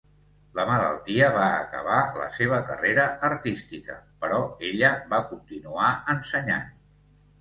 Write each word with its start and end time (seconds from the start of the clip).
La 0.59 0.63
malaltia 0.67 1.25
va 1.35 1.49
acabar 1.57 1.97
la 2.21 2.25
seva 2.37 2.61
carrera 2.71 3.05
artística, 3.29 3.99
però 4.25 4.41
ella 4.71 4.91
va 5.13 5.21
continuar 5.35 5.93
ensenyant. 6.15 6.73